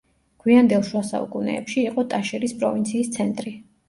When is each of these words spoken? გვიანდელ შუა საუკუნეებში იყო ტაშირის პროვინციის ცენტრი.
გვიანდელ 0.43 0.85
შუა 0.87 1.01
საუკუნეებში 1.09 1.83
იყო 1.89 2.05
ტაშირის 2.13 2.55
პროვინციის 2.63 3.13
ცენტრი. 3.19 3.55